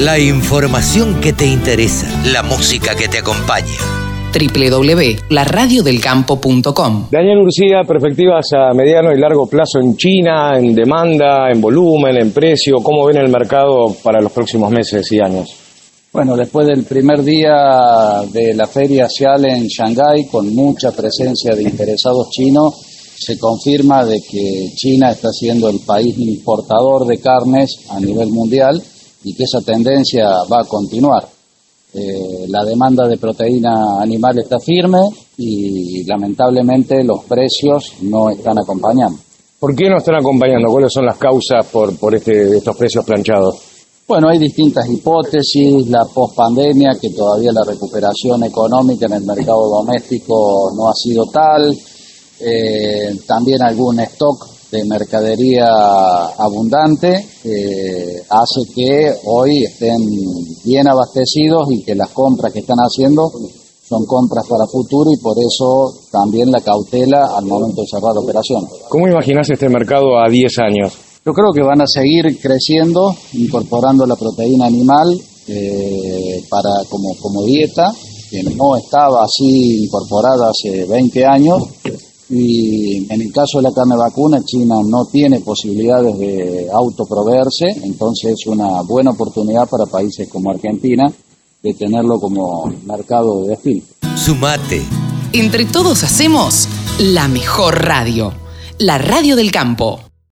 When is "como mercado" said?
92.18-93.42